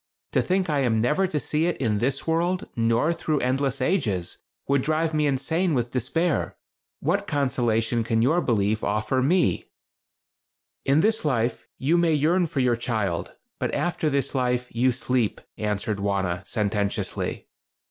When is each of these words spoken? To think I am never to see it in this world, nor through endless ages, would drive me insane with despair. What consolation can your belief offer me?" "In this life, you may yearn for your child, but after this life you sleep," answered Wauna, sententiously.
To 0.31 0.41
think 0.41 0.67
I 0.67 0.79
am 0.79 0.99
never 0.99 1.27
to 1.27 1.39
see 1.39 1.67
it 1.67 1.77
in 1.77 1.99
this 1.99 2.25
world, 2.25 2.67
nor 2.75 3.13
through 3.13 3.39
endless 3.41 3.79
ages, 3.81 4.39
would 4.67 4.81
drive 4.81 5.13
me 5.13 5.27
insane 5.27 5.75
with 5.75 5.91
despair. 5.91 6.57
What 7.01 7.27
consolation 7.27 8.03
can 8.03 8.23
your 8.23 8.41
belief 8.41 8.83
offer 8.83 9.21
me?" 9.21 9.65
"In 10.85 11.01
this 11.01 11.23
life, 11.23 11.67
you 11.77 11.99
may 11.99 12.13
yearn 12.15 12.47
for 12.47 12.61
your 12.61 12.75
child, 12.77 13.35
but 13.59 13.75
after 13.75 14.09
this 14.09 14.33
life 14.33 14.65
you 14.71 14.91
sleep," 14.91 15.39
answered 15.59 15.99
Wauna, 15.99 16.41
sententiously. 16.47 17.47